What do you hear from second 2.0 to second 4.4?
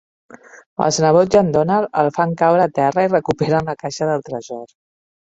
el fan caure a terra i recuperen la caixa del